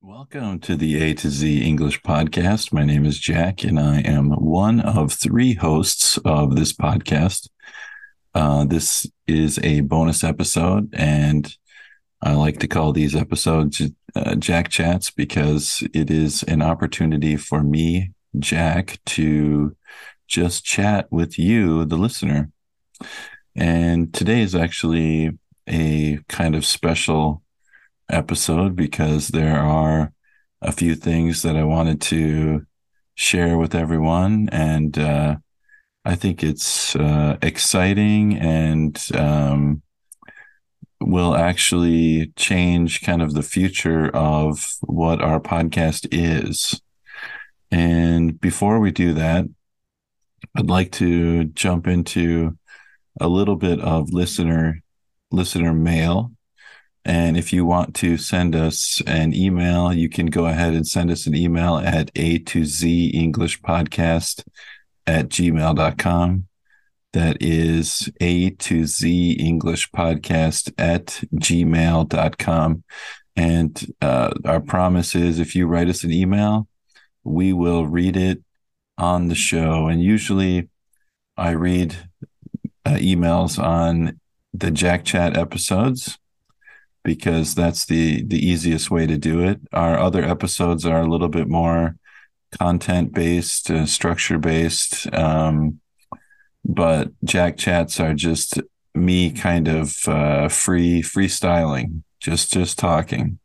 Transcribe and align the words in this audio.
Welcome 0.00 0.60
to 0.60 0.76
the 0.76 1.02
A 1.02 1.14
to 1.14 1.28
Z 1.28 1.66
English 1.66 2.02
podcast. 2.02 2.72
My 2.72 2.84
name 2.84 3.04
is 3.04 3.18
Jack, 3.18 3.64
and 3.64 3.80
I 3.80 3.98
am 4.02 4.30
one 4.30 4.78
of 4.78 5.12
three 5.12 5.54
hosts 5.54 6.18
of 6.18 6.54
this 6.54 6.72
podcast. 6.72 7.48
Uh, 8.32 8.64
this 8.64 9.10
is 9.26 9.58
a 9.64 9.80
bonus 9.80 10.22
episode, 10.22 10.94
and 10.96 11.52
I 12.22 12.34
like 12.34 12.60
to 12.60 12.68
call 12.68 12.92
these 12.92 13.16
episodes 13.16 13.82
uh, 14.14 14.36
Jack 14.36 14.68
Chats 14.68 15.10
because 15.10 15.82
it 15.92 16.12
is 16.12 16.44
an 16.44 16.62
opportunity 16.62 17.34
for 17.34 17.64
me, 17.64 18.12
Jack, 18.38 19.00
to 19.06 19.76
just 20.28 20.64
chat 20.64 21.10
with 21.10 21.40
you, 21.40 21.84
the 21.84 21.96
listener. 21.96 22.52
And 23.56 24.14
today 24.14 24.42
is 24.42 24.54
actually 24.54 25.36
a 25.68 26.20
kind 26.28 26.54
of 26.54 26.64
special 26.64 27.42
episode 28.10 28.74
because 28.74 29.28
there 29.28 29.58
are 29.58 30.12
a 30.62 30.72
few 30.72 30.94
things 30.94 31.42
that 31.42 31.56
I 31.56 31.64
wanted 31.64 32.00
to 32.02 32.66
share 33.14 33.58
with 33.58 33.74
everyone. 33.74 34.48
And 34.50 34.98
uh, 34.98 35.36
I 36.04 36.14
think 36.14 36.42
it's 36.42 36.96
uh, 36.96 37.36
exciting 37.42 38.36
and 38.38 38.98
um, 39.14 39.82
will 41.00 41.34
actually 41.34 42.32
change 42.36 43.02
kind 43.02 43.22
of 43.22 43.34
the 43.34 43.42
future 43.42 44.08
of 44.14 44.66
what 44.80 45.20
our 45.20 45.40
podcast 45.40 46.08
is. 46.10 46.80
And 47.70 48.40
before 48.40 48.80
we 48.80 48.90
do 48.90 49.14
that, 49.14 49.44
I'd 50.56 50.70
like 50.70 50.92
to 50.92 51.44
jump 51.44 51.86
into 51.86 52.56
a 53.20 53.28
little 53.28 53.56
bit 53.56 53.80
of 53.80 54.12
listener 54.12 54.80
listener 55.30 55.74
mail 55.74 56.32
and 57.08 57.38
if 57.38 57.54
you 57.54 57.64
want 57.64 57.94
to 57.96 58.18
send 58.18 58.54
us 58.54 59.00
an 59.06 59.34
email, 59.34 59.94
you 59.94 60.10
can 60.10 60.26
go 60.26 60.44
ahead 60.44 60.74
and 60.74 60.86
send 60.86 61.10
us 61.10 61.26
an 61.26 61.34
email 61.34 61.78
at 61.78 62.10
a 62.14 62.38
to 62.40 62.66
z 62.66 63.06
English 63.08 63.62
podcast 63.62 64.44
at 65.06 65.30
gmail.com. 65.30 66.46
That 67.14 67.38
is 67.40 68.10
a 68.20 68.50
to 68.50 68.84
z 68.84 69.32
English 69.32 69.90
podcast 69.90 70.70
at 70.76 71.06
gmail.com. 71.34 72.84
And 73.36 73.94
uh, 74.02 74.30
our 74.44 74.60
promise 74.60 75.14
is 75.14 75.38
if 75.38 75.56
you 75.56 75.66
write 75.66 75.88
us 75.88 76.04
an 76.04 76.12
email, 76.12 76.68
we 77.24 77.54
will 77.54 77.86
read 77.86 78.18
it 78.18 78.42
on 78.98 79.28
the 79.28 79.34
show. 79.34 79.86
And 79.86 80.02
usually 80.02 80.68
I 81.38 81.52
read 81.52 81.96
uh, 82.84 82.96
emails 82.96 83.58
on 83.58 84.20
the 84.52 84.70
Jack 84.70 85.06
Chat 85.06 85.38
episodes 85.38 86.18
because 87.04 87.54
that's 87.54 87.86
the 87.86 88.24
the 88.24 88.44
easiest 88.44 88.90
way 88.90 89.06
to 89.06 89.16
do 89.16 89.40
it. 89.40 89.60
Our 89.72 89.98
other 89.98 90.22
episodes 90.22 90.84
are 90.84 91.00
a 91.00 91.08
little 91.08 91.28
bit 91.28 91.48
more 91.48 91.96
content 92.58 93.12
based, 93.12 93.70
uh, 93.70 93.86
structure 93.86 94.38
based, 94.38 95.12
um, 95.14 95.80
but 96.64 97.10
Jack 97.24 97.56
chats 97.56 98.00
are 98.00 98.14
just 98.14 98.60
me 98.94 99.30
kind 99.30 99.68
of 99.68 99.96
uh, 100.06 100.48
free 100.48 101.02
freestyling, 101.02 102.02
just 102.20 102.52
just 102.52 102.78
talking. 102.78 103.38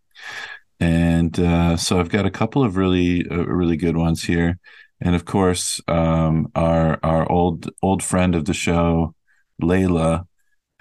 And 0.79 1.39
uh, 1.39 1.77
so 1.77 1.99
I've 1.99 2.09
got 2.09 2.25
a 2.25 2.31
couple 2.31 2.63
of 2.63 2.75
really 2.75 3.25
uh, 3.29 3.45
really 3.45 3.77
good 3.77 3.97
ones 3.97 4.23
here, 4.23 4.59
and 4.99 5.15
of 5.15 5.25
course 5.25 5.81
um, 5.87 6.51
our 6.55 6.99
our 7.03 7.31
old 7.31 7.69
old 7.81 8.03
friend 8.03 8.35
of 8.35 8.45
the 8.45 8.53
show, 8.53 9.15
Layla 9.61 10.27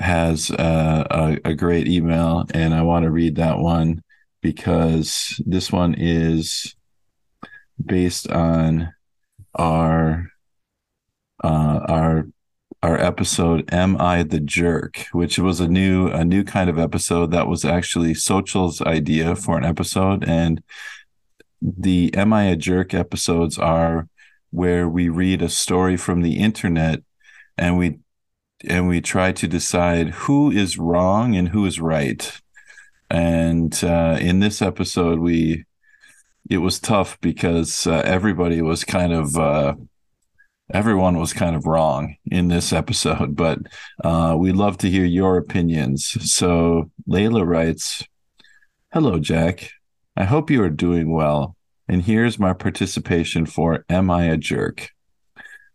has 0.03 0.51
uh, 0.51 1.05
a, 1.11 1.51
a 1.51 1.55
great 1.55 1.89
email, 1.89 2.45
and 2.53 2.75
I 2.75 2.83
want 2.83 3.05
to 3.05 3.11
read 3.11 3.37
that 3.37 3.59
one 3.59 4.03
because 4.43 5.41
this 5.47 5.71
one 5.71 5.95
is 5.95 6.75
based 7.85 8.29
on 8.31 8.93
our 9.55 10.29
uh, 11.43 11.81
our 11.89 12.27
our 12.83 12.99
episode 12.99 13.73
"Am 13.73 14.01
I 14.01 14.23
the 14.25 14.41
Jerk," 14.41 15.07
which 15.13 15.39
was 15.39 15.61
a 15.61 15.69
new 15.69 16.09
a 16.09 16.25
new 16.25 16.45
kind 16.45 16.69
of 16.69 16.79
episode 16.79 17.31
that 17.31 17.49
was 17.49 17.65
actually 17.65 18.15
Social's 18.15 18.83
idea 18.83 19.37
for 19.37 19.57
an 19.57 19.65
episode, 19.65 20.25
and 20.29 20.63
the 21.61 22.13
"Am 22.15 22.33
I 22.33 22.45
a 22.45 22.57
Jerk" 22.57 22.93
episodes 22.95 23.59
are 23.59 24.09
where 24.51 24.89
we 24.89 25.09
read 25.09 25.43
a 25.43 25.49
story 25.49 25.97
from 25.97 26.21
the 26.23 26.39
internet 26.39 27.01
and 27.57 27.79
we 27.79 27.99
and 28.65 28.89
we 28.89 29.01
try 29.01 29.33
to 29.33 29.49
decide 29.49 30.11
who 30.11 30.51
is 30.51 30.79
wrong 30.79 31.37
and 31.37 31.49
who 31.49 31.67
is 31.67 31.81
right. 31.81 32.41
And 33.11 33.73
uh, 33.85 34.19
in 34.21 34.41
this 34.41 34.63
episode, 34.63 35.19
we 35.19 35.65
it 36.49 36.59
was 36.59 36.81
tough 36.81 37.21
because 37.21 37.87
uh, 37.87 38.03
everybody 38.05 38.63
was 38.63 38.85
kind 38.85 39.13
of 39.13 39.37
uh, 39.37 39.75
everyone 40.73 41.19
was 41.19 41.33
kind 41.33 41.55
of 41.55 41.67
wrong 41.67 42.17
in 42.31 42.49
this 42.49 42.73
episode. 42.73 43.37
But 43.37 43.59
uh, 44.03 44.37
we 44.39 44.53
love 44.53 44.79
to 44.79 44.91
hear 44.91 45.05
your 45.05 45.37
opinions. 45.37 46.07
So 46.33 46.91
Layla 47.09 47.47
writes, 47.47 48.07
"Hello, 48.93 49.19
Jack. 49.19 49.71
I 50.17 50.25
hope 50.25 50.51
you 50.51 50.63
are 50.63 50.71
doing 50.71 51.13
well." 51.13 51.57
And 51.89 52.03
here's 52.03 52.39
my 52.39 52.55
participation 52.55 53.45
for 53.45 53.85
Am 53.91 54.11
I 54.11 54.25
a 54.25 54.39
Jerk? 54.39 54.89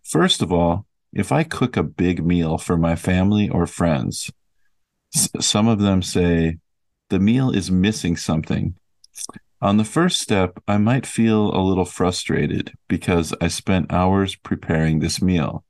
First 0.04 0.42
of 0.42 0.52
all, 0.52 0.87
if 1.14 1.32
I 1.32 1.44
cook 1.44 1.78
a 1.78 1.84
big 1.84 2.26
meal 2.26 2.58
for 2.58 2.78
my 2.78 2.96
family 2.96 3.50
or 3.50 3.66
friends, 3.66 4.32
s- 5.16 5.30
some 5.40 5.68
of 5.68 5.80
them 5.80 6.02
say 6.02 6.58
the 7.10 7.20
meal 7.20 7.52
is 7.52 7.72
missing 7.72 8.18
something. 8.18 8.76
On 9.62 9.78
the 9.78 9.84
first 9.84 10.22
step, 10.22 10.62
I 10.68 10.78
might 10.78 11.06
feel 11.08 11.56
a 11.56 11.62
little 11.62 11.86
frustrated 11.86 12.74
because 12.88 13.34
I 13.42 13.48
spent 13.48 13.92
hours 13.92 14.36
preparing 14.36 15.00
this 15.00 15.22
meal. 15.22 15.64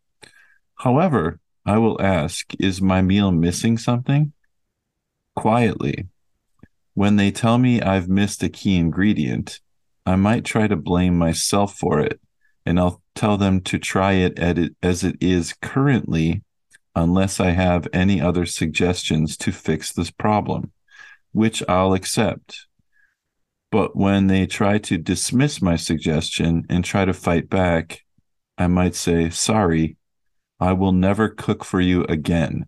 However, 0.76 1.40
I 1.66 1.78
will 1.78 2.02
ask, 2.02 2.54
is 2.60 2.82
my 2.82 3.02
meal 3.02 3.32
missing 3.32 3.78
something? 3.78 4.34
Quietly. 5.36 6.08
When 6.94 7.16
they 7.16 7.32
tell 7.32 7.58
me 7.58 7.82
I've 7.82 8.10
missed 8.10 8.44
a 8.44 8.50
key 8.50 8.78
ingredient, 8.78 9.62
I 10.06 10.16
might 10.16 10.46
try 10.46 10.68
to 10.68 10.76
blame 10.76 11.18
myself 11.18 11.76
for 11.76 12.00
it 12.00 12.20
and 12.66 12.80
I'll 12.80 13.02
tell 13.18 13.38
them 13.38 13.60
to 13.62 13.80
try 13.80 14.14
it 14.14 14.38
as 14.82 15.04
it 15.04 15.16
is 15.20 15.54
currently, 15.62 16.44
unless 16.96 17.40
I 17.40 17.52
have 17.52 17.88
any 17.92 18.22
other 18.22 18.46
suggestions 18.46 19.36
to 19.38 19.52
fix 19.52 19.92
this 19.92 20.12
problem, 20.12 20.72
which 21.32 21.64
I'll 21.68 21.94
accept. 21.94 22.68
But 23.72 23.96
when 23.96 24.28
they 24.28 24.46
try 24.46 24.78
to 24.80 24.98
dismiss 24.98 25.62
my 25.62 25.76
suggestion 25.76 26.66
and 26.70 26.86
try 26.86 27.06
to 27.06 27.14
fight 27.14 27.50
back, 27.50 28.04
I 28.58 28.68
might 28.68 28.96
say, 28.96 29.30
Sorry, 29.30 29.98
I 30.60 30.74
will 30.74 30.94
never 30.94 31.28
cook 31.28 31.66
for 31.66 31.82
you 31.82 32.04
again. 32.06 32.68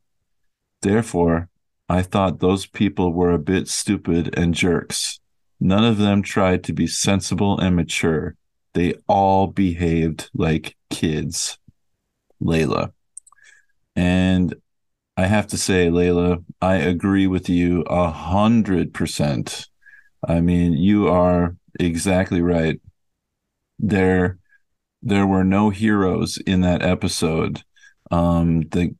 Therefore, 0.81 1.49
I 1.87 2.01
thought 2.01 2.39
those 2.39 2.65
people 2.65 3.13
were 3.13 3.31
a 3.31 3.39
bit 3.39 3.67
stupid 3.67 4.37
and 4.37 4.53
jerks. 4.53 5.19
None 5.59 5.83
of 5.83 5.97
them 5.97 6.21
tried 6.21 6.63
to 6.65 6.73
be 6.73 6.87
sensible 6.87 7.59
and 7.59 7.75
mature 7.75 8.35
they 8.73 8.95
all 9.07 9.47
behaved 9.47 10.29
like 10.33 10.75
kids, 10.89 11.57
Layla. 12.41 12.93
And 13.95 14.55
I 15.17 15.25
have 15.25 15.47
to 15.47 15.57
say, 15.57 15.87
Layla, 15.87 16.43
I 16.61 16.75
agree 16.75 17.27
with 17.27 17.49
you 17.49 17.81
a 17.83 18.09
hundred 18.09 18.93
percent. 18.93 19.67
I 20.27 20.39
mean, 20.41 20.73
you 20.73 21.07
are 21.07 21.55
exactly 21.79 22.41
right. 22.41 22.79
There, 23.79 24.37
there 25.01 25.27
were 25.27 25.43
no 25.43 25.69
heroes 25.69 26.37
in 26.37 26.61
that 26.61 26.81
episode. 26.81 27.63
Um, 28.11 28.61
the 28.69 28.95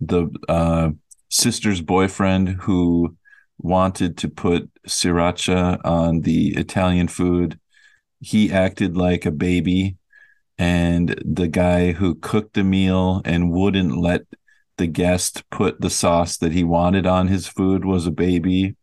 the 0.00 0.28
uh, 0.48 0.90
sister's 1.28 1.80
boyfriend 1.80 2.48
who 2.48 3.16
wanted 3.58 4.16
to 4.18 4.28
put 4.28 4.70
sriracha 4.86 5.78
on 5.84 6.20
the 6.20 6.56
Italian 6.56 7.08
food 7.08 7.58
he 8.20 8.52
acted 8.52 8.96
like 8.96 9.26
a 9.26 9.30
baby 9.30 9.96
and 10.58 11.20
the 11.24 11.48
guy 11.48 11.92
who 11.92 12.16
cooked 12.16 12.54
the 12.54 12.64
meal 12.64 13.22
and 13.24 13.52
wouldn't 13.52 13.96
let 13.96 14.22
the 14.76 14.86
guest 14.86 15.48
put 15.50 15.80
the 15.80 15.90
sauce 15.90 16.36
that 16.38 16.52
he 16.52 16.64
wanted 16.64 17.06
on 17.06 17.28
his 17.28 17.46
food 17.46 17.84
was 17.84 18.06
a 18.06 18.12
baby 18.12 18.76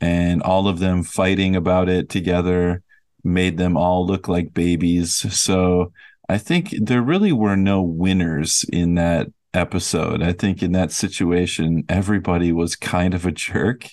and 0.00 0.42
all 0.42 0.66
of 0.66 0.78
them 0.78 1.02
fighting 1.02 1.54
about 1.54 1.88
it 1.88 2.08
together 2.08 2.82
made 3.22 3.58
them 3.58 3.76
all 3.76 4.06
look 4.06 4.28
like 4.28 4.54
babies. 4.54 5.14
So 5.34 5.92
I 6.28 6.38
think 6.38 6.74
there 6.80 7.02
really 7.02 7.32
were 7.32 7.56
no 7.56 7.82
winners 7.82 8.64
in 8.72 8.94
that 8.94 9.28
episode. 9.52 10.22
I 10.22 10.32
think 10.32 10.62
in 10.62 10.72
that 10.72 10.92
situation, 10.92 11.84
everybody 11.88 12.52
was 12.52 12.76
kind 12.76 13.14
of 13.14 13.26
a 13.26 13.32
jerk. 13.32 13.88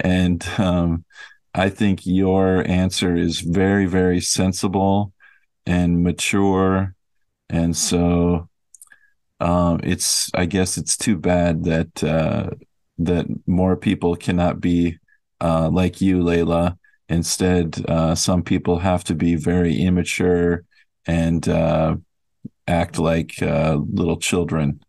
And 0.00 0.46
um, 0.58 1.04
I 1.56 1.70
think 1.70 2.04
your 2.04 2.68
answer 2.68 3.16
is 3.16 3.40
very, 3.40 3.86
very 3.86 4.20
sensible 4.20 5.14
and 5.64 6.02
mature. 6.02 6.94
And 7.48 7.74
so 7.74 8.50
um, 9.40 9.80
it's, 9.82 10.30
I 10.34 10.44
guess 10.44 10.76
it's 10.76 10.98
too 10.98 11.16
bad 11.16 11.64
that, 11.64 12.04
uh, 12.04 12.50
that 12.98 13.26
more 13.46 13.74
people 13.74 14.16
cannot 14.16 14.60
be 14.60 14.98
uh, 15.40 15.70
like 15.70 16.02
you, 16.02 16.18
Layla. 16.18 16.76
Instead, 17.08 17.82
uh, 17.88 18.14
some 18.14 18.42
people 18.42 18.78
have 18.80 19.02
to 19.04 19.14
be 19.14 19.34
very 19.34 19.80
immature 19.80 20.64
and 21.06 21.48
uh, 21.48 21.96
act 22.68 22.98
like 22.98 23.40
uh, 23.40 23.78
little 23.92 24.18
children. 24.18 24.80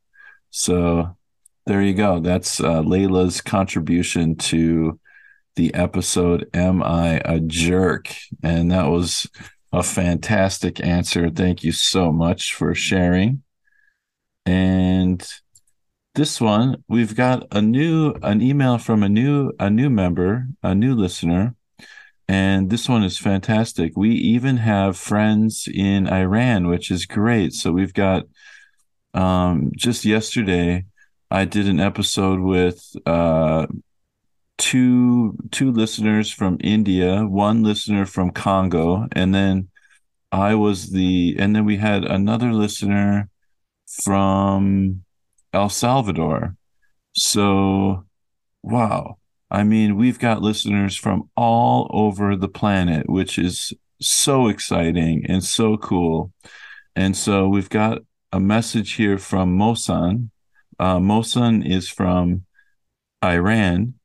So 0.49 1.15
there 1.65 1.81
you 1.81 1.93
go. 1.93 2.19
That's 2.19 2.59
uh, 2.59 2.81
Layla's 2.81 3.39
contribution 3.39 4.35
to 4.35 4.99
the 5.57 5.73
episode 5.73 6.49
Am 6.53 6.81
I 6.81 7.21
a 7.25 7.41
Jerk? 7.41 8.15
And 8.41 8.71
that 8.71 8.87
was 8.87 9.27
a 9.73 9.83
fantastic 9.83 10.79
answer. 10.79 11.29
Thank 11.29 11.63
you 11.63 11.73
so 11.73 12.11
much 12.11 12.53
for 12.53 12.73
sharing. 12.73 13.43
And 14.45 15.27
this 16.15 16.39
one, 16.39 16.83
we've 16.87 17.15
got 17.15 17.47
a 17.51 17.61
new 17.61 18.13
an 18.23 18.41
email 18.41 18.77
from 18.77 19.03
a 19.03 19.09
new 19.09 19.51
a 19.59 19.69
new 19.69 19.89
member, 19.89 20.47
a 20.63 20.73
new 20.73 20.95
listener. 20.95 21.53
And 22.29 22.69
this 22.69 22.87
one 22.87 23.03
is 23.03 23.17
fantastic. 23.17 23.93
We 23.95 24.11
even 24.11 24.57
have 24.57 24.97
friends 24.97 25.67
in 25.73 26.07
Iran, 26.07 26.67
which 26.67 26.91
is 26.91 27.05
great. 27.05 27.53
So 27.53 27.71
we've 27.71 27.93
got 27.93 28.25
um, 29.13 29.71
just 29.75 30.05
yesterday, 30.05 30.85
I 31.31 31.45
did 31.45 31.67
an 31.67 31.79
episode 31.79 32.39
with 32.39 32.81
uh, 33.05 33.67
two 34.57 35.37
two 35.51 35.71
listeners 35.71 36.31
from 36.31 36.57
India, 36.61 37.25
one 37.25 37.63
listener 37.63 38.05
from 38.05 38.31
Congo, 38.31 39.07
and 39.13 39.33
then 39.33 39.69
I 40.31 40.55
was 40.55 40.91
the 40.91 41.35
and 41.39 41.55
then 41.55 41.65
we 41.65 41.77
had 41.77 42.03
another 42.05 42.53
listener 42.53 43.29
from 44.03 45.03
El 45.53 45.69
Salvador. 45.69 46.55
So, 47.15 48.05
wow. 48.63 49.17
I 49.49 49.63
mean, 49.63 49.95
we've 49.95 50.19
got 50.19 50.41
listeners 50.41 50.97
from 50.97 51.29
all 51.37 51.89
over 51.91 52.35
the 52.35 52.49
planet, 52.49 53.09
which 53.09 53.39
is 53.39 53.73
so 54.01 54.47
exciting 54.49 55.25
and 55.27 55.43
so 55.43 55.77
cool. 55.77 56.33
And 56.95 57.15
so 57.15 57.47
we've 57.47 57.69
got 57.69 57.99
a 58.31 58.39
message 58.39 58.93
here 58.93 59.17
from 59.17 59.57
Mohsen. 59.57 60.29
Uh, 60.79 60.97
Mohsen 60.97 61.65
is 61.65 61.87
from 61.89 62.43
Iran, 63.23 63.95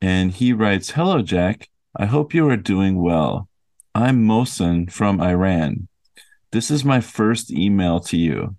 and 0.00 0.32
he 0.32 0.52
writes 0.52 0.90
Hello, 0.90 1.22
Jack. 1.22 1.68
I 1.96 2.06
hope 2.06 2.34
you 2.34 2.48
are 2.48 2.56
doing 2.56 3.00
well. 3.02 3.48
I'm 3.94 4.24
Mohsen 4.24 4.90
from 4.90 5.20
Iran. 5.20 5.88
This 6.52 6.70
is 6.70 6.84
my 6.84 7.00
first 7.00 7.50
email 7.50 8.00
to 8.00 8.16
you. 8.16 8.56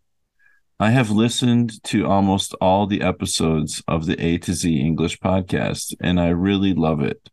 I 0.80 0.92
have 0.92 1.10
listened 1.10 1.84
to 1.86 2.08
almost 2.08 2.56
all 2.62 2.88
the 2.88 3.02
episodes 3.02 3.84
of 3.88 4.06
the 4.06 4.22
A 4.24 4.38
to 4.40 4.54
Z 4.54 4.80
English 4.80 5.20
podcast, 5.20 5.94
and 6.02 6.20
I 6.20 6.30
really 6.30 6.74
love 6.74 7.02
it. 7.02 7.30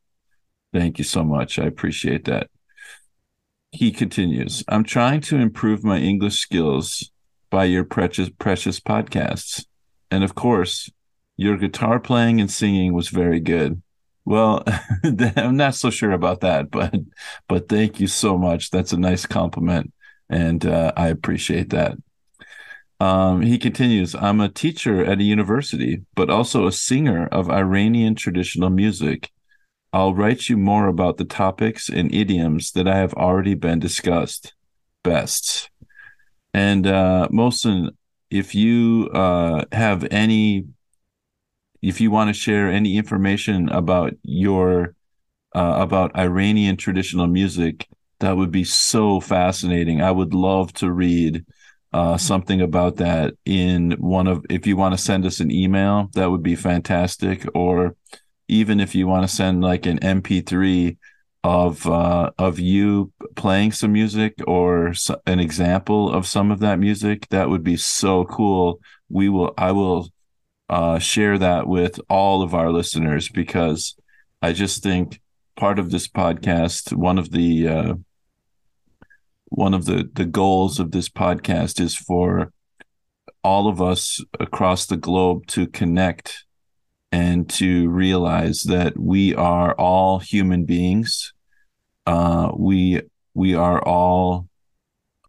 Thank 0.73 0.99
you 0.99 1.05
so 1.05 1.25
much. 1.25 1.59
I 1.59 1.65
appreciate 1.65 2.25
that. 2.25 2.49
He 3.73 3.91
continues 3.91 4.65
I'm 4.69 4.85
trying 4.85 5.21
to 5.23 5.37
improve 5.37 5.85
my 5.85 5.99
English 5.99 6.39
skills 6.39 7.11
by 7.51 7.65
your 7.65 7.85
precious, 7.85 8.31
precious 8.31 8.81
podcasts. 8.81 9.65
And 10.11 10.25
of 10.25 10.35
course, 10.35 10.91
your 11.37 11.57
guitar 11.57 12.01
playing 12.01 12.41
and 12.41 12.51
singing 12.51 12.95
was 12.95 13.09
very 13.09 13.41
good. 13.41 13.83
Well, 14.27 14.65
I'm 15.37 15.57
not 15.57 15.77
so 15.77 15.91
sure 15.91 16.13
about 16.13 16.41
that, 16.41 16.71
but 16.71 16.95
but 17.49 17.69
thank 17.69 18.01
you 18.01 18.09
so 18.09 18.37
much. 18.37 18.71
That's 18.71 18.93
a 18.93 18.99
nice 18.99 19.25
compliment, 19.27 19.93
and 20.29 20.67
uh, 20.67 20.93
I 20.97 21.09
appreciate 21.09 21.71
that. 21.71 21.97
Um, 22.99 23.43
he 23.43 23.59
continues, 23.59 24.15
I'm 24.15 24.41
a 24.41 24.49
teacher 24.49 25.05
at 25.05 25.21
a 25.21 25.25
university, 25.25 26.03
but 26.15 26.31
also 26.31 26.67
a 26.67 26.73
singer 26.73 27.27
of 27.27 27.51
Iranian 27.51 28.15
traditional 28.15 28.71
music. 28.71 29.31
I'll 29.93 30.15
write 30.15 30.49
you 30.49 30.57
more 30.57 30.89
about 30.89 31.19
the 31.19 31.25
topics 31.25 31.89
and 31.91 32.15
idioms 32.15 32.73
that 32.73 32.89
I 32.89 32.97
have 32.99 33.15
already 33.15 33.55
been 33.55 33.81
discussed. 33.81 34.55
Best. 35.05 35.71
And 36.55 36.87
uh, 36.87 37.29
if 38.31 38.55
you 38.55 39.11
uh, 39.13 39.65
have 39.73 40.07
any, 40.11 40.67
if 41.83 42.01
you 42.01 42.11
want 42.11 42.29
to 42.29 42.35
share 42.35 42.71
any 42.71 42.97
information 42.97 43.69
about 43.69 44.15
your, 44.23 44.95
uh, 45.55 45.77
about 45.79 46.17
Iranian 46.17 46.77
traditional 46.77 47.27
music, 47.27 47.89
that 48.21 48.37
would 48.37 48.51
be 48.51 48.65
so 48.65 49.21
fascinating. 49.21 50.01
I 50.01 50.11
would 50.11 50.35
love 50.35 50.73
to 50.75 50.91
read 50.91 51.45
uh, 51.93 52.17
something 52.17 52.61
about 52.61 52.97
that 52.97 53.35
in 53.45 53.93
one 53.93 54.27
of 54.27 54.45
if 54.51 54.67
you 54.67 54.77
want 54.77 54.95
to 54.95 55.03
send 55.03 55.25
us 55.25 55.41
an 55.41 55.51
email 55.51 56.11
that 56.15 56.31
would 56.31 56.43
be 56.43 56.55
fantastic 56.55 57.47
or 57.55 57.97
even 58.49 58.81
if 58.81 58.95
you 58.95 59.07
want 59.07 59.27
to 59.27 59.35
send 59.35 59.63
like 59.63 59.87
an 59.87 59.99
mp3 60.01 60.97
of 61.43 61.87
uh, 61.87 62.31
of 62.39 62.59
you 62.59 63.13
playing 63.37 63.73
some 63.73 63.93
music 63.93 64.35
or 64.47 64.93
an 65.27 65.39
example 65.39 66.13
of 66.13 66.27
some 66.27 66.51
of 66.51 66.59
that 66.61 66.79
music 66.79 67.29
that 67.31 67.49
would 67.49 67.63
be 67.63 67.77
so 67.77 68.25
cool 68.25 68.81
we 69.09 69.29
will 69.29 69.55
i 69.57 69.71
will 69.73 70.11
uh, 70.69 70.99
share 70.99 71.39
that 71.39 71.67
with 71.67 72.01
all 72.09 72.43
of 72.43 72.55
our 72.55 72.73
listeners 72.73 73.29
because 73.29 73.97
i 74.43 74.53
just 74.53 74.83
think 74.83 75.21
part 75.57 75.79
of 75.79 75.91
this 75.91 76.09
podcast 76.09 76.93
one 76.93 77.19
of 77.19 77.31
the 77.31 77.69
uh, 77.69 77.95
one 79.47 79.75
of 79.75 79.85
the 79.85 80.09
the 80.13 80.25
goals 80.25 80.79
of 80.81 80.91
this 80.91 81.09
podcast 81.09 81.81
is 81.81 81.95
for 81.95 82.53
all 83.43 83.69
of 83.69 83.81
us 83.81 84.21
across 84.41 84.87
the 84.87 84.97
globe 84.97 85.47
to 85.47 85.69
connect 85.69 86.45
and 87.13 87.49
to 87.49 87.89
realize 87.89 88.63
that 88.65 88.99
we 88.99 89.35
are 89.35 89.73
all 89.75 90.19
human 90.19 90.65
beings. 90.65 91.33
Uh, 92.07 92.51
we 92.57 93.03
we 93.35 93.55
are 93.55 93.81
all 93.83 94.49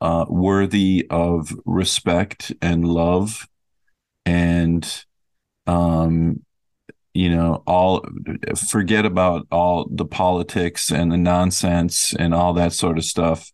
uh, 0.02 0.26
worthy 0.28 1.06
of 1.10 1.54
respect 1.66 2.52
and 2.62 2.88
love, 2.88 3.48
and 4.26 5.06
um, 5.68 6.44
you 7.14 7.30
know, 7.30 7.64
all 7.68 8.06
forget 8.70 9.06
about 9.06 9.48
all 9.52 9.88
the 9.90 10.06
politics 10.06 10.92
and 10.92 11.12
the 11.12 11.18
nonsense 11.18 12.14
and 12.14 12.34
all 12.34 12.54
that 12.54 12.74
sort 12.74 12.98
of 12.98 13.06
stuff 13.06 13.52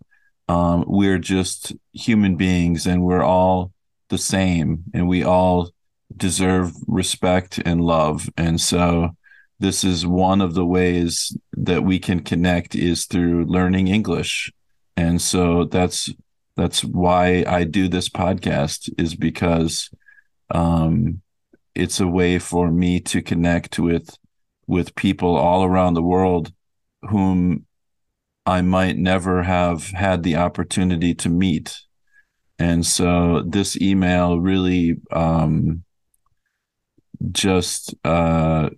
um, 0.48 0.84
we're 0.88 1.20
just 1.20 1.74
human 1.94 2.36
beings 2.36 2.86
and 2.86 3.04
we're 3.04 3.24
all 3.24 3.72
the 4.10 4.18
same 4.18 4.84
and 4.94 5.08
we 5.08 5.24
all 5.24 5.72
deserve 6.16 6.74
respect 6.88 7.60
and 7.66 7.82
love. 7.82 8.30
And 8.38 8.60
so 8.60 9.12
this 9.60 9.84
is 9.84 10.06
one 10.06 10.42
of 10.42 10.54
the 10.54 10.66
ways 10.66 11.36
that 11.54 11.84
we 11.84 11.98
can 12.00 12.20
connect 12.20 12.76
is 12.76 13.06
through 13.06 13.46
learning 13.46 13.88
English. 13.88 14.52
And 14.98 15.22
so 15.22 15.66
that's 15.66 16.10
that's 16.56 16.84
why 16.84 17.44
I 17.48 17.64
do 17.64 17.88
this 17.88 18.10
podcast 18.10 18.94
is 19.00 19.16
because 19.16 19.90
um, 20.52 21.23
it's 21.76 22.00
a 22.00 22.08
way 22.08 22.40
for 22.40 22.72
me 22.72 23.00
to 23.00 23.22
connect 23.22 23.80
with 23.80 24.18
with 24.68 24.96
people 24.96 25.36
all 25.36 25.64
around 25.64 25.94
the 25.94 26.02
world 26.02 26.54
whom 27.10 27.66
I 28.46 28.62
might 28.62 28.98
never 28.98 29.44
have 29.44 29.88
had 29.88 30.24
the 30.24 30.36
opportunity 30.36 31.14
to 31.16 31.30
meet. 31.30 31.82
And 32.60 32.86
so 32.86 33.44
this 33.46 33.80
email 33.82 34.40
really 34.40 34.98
um, 35.12 35.84
just 37.32 37.96
uh, 38.04 38.70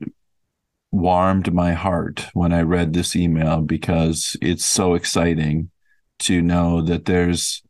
warmed 0.92 1.54
my 1.54 1.74
heart 1.74 2.28
when 2.34 2.54
I 2.54 2.62
read 2.62 2.94
this 2.94 3.16
email 3.16 3.62
because 3.62 4.38
it's 4.42 4.66
so 4.66 4.94
exciting 4.94 5.70
to 6.20 6.42
know 6.42 6.82
that 6.82 7.06
there's 7.06 7.62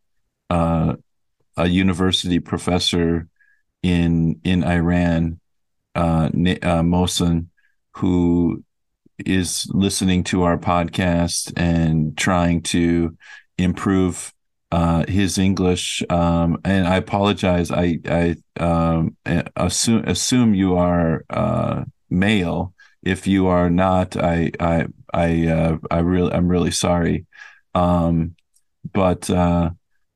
uh, 0.50 0.96
a 1.58 1.68
university 1.68 2.40
professor 2.40 3.28
in 3.86 4.40
in 4.44 4.64
Iran, 4.64 5.40
uh, 5.94 6.30
uh, 6.34 6.82
Mohsen, 6.82 7.48
who 7.94 8.64
is 9.20 9.68
listening 9.72 10.24
to 10.26 10.42
our 10.42 10.58
podcast 10.58 11.54
and 11.56 12.18
trying 12.18 12.64
to 12.64 13.16
improve 13.60 14.34
uh, 14.72 15.06
his 15.08 15.38
English. 15.38 16.04
Um, 16.10 16.58
and 16.66 16.88
I 16.88 16.96
apologize. 16.98 17.70
I, 17.72 18.00
I 18.10 18.36
um, 18.60 19.16
assume 19.56 20.04
assume 20.06 20.56
you 20.56 20.76
are 20.78 21.24
uh, 21.30 21.86
male. 22.10 22.74
if 23.04 23.28
you 23.28 23.48
are 23.48 23.70
not, 23.70 24.18
I 24.18 24.52
I 24.60 24.88
I 25.14 25.48
uh, 25.48 25.78
I 25.92 26.00
really 26.00 26.34
I'm 26.34 26.48
really 26.48 26.72
sorry. 26.72 27.28
Um, 27.76 28.36
but 28.94 29.30
uh, 29.30 29.70